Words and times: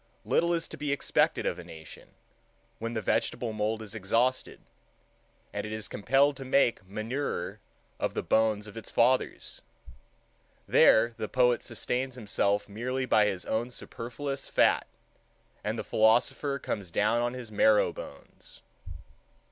little 0.25 0.51
is 0.51 0.67
to 0.67 0.77
be 0.77 0.91
expected 0.91 1.45
of 1.45 1.59
a 1.59 1.63
nation, 1.63 2.15
when 2.79 2.95
the 2.95 3.03
vegetable 3.03 3.53
mould 3.53 3.83
is 3.83 3.93
exhausted, 3.93 4.61
and 5.53 5.63
it 5.63 5.71
is 5.71 5.87
compelled 5.87 6.35
to 6.35 6.43
make 6.43 6.83
manure 6.87 7.59
of 7.99 8.15
the 8.15 8.23
bones 8.23 8.65
of 8.65 8.75
its 8.75 8.89
fathers. 8.89 9.61
There 10.67 11.13
the 11.17 11.29
poet 11.29 11.61
sustains 11.61 12.15
himself 12.15 12.67
merely 12.67 13.05
by 13.05 13.25
his 13.27 13.45
own 13.45 13.69
superfluous 13.69 14.49
fat, 14.49 14.87
and 15.63 15.77
the 15.77 15.83
philosopher 15.83 16.57
comes 16.57 16.89
down 16.89 17.21
on 17.21 17.35
his 17.35 17.51
marrow 17.51 17.93
bones. 17.93 18.63